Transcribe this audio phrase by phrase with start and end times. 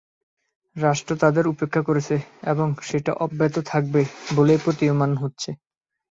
[0.75, 2.15] রাষ্ট্র তাদের উপেক্ষা করেছে
[2.43, 4.01] এবং সেটা অব্যাহত থাকবে
[4.35, 5.49] বলেই প্রতীয়মান হচ্ছে।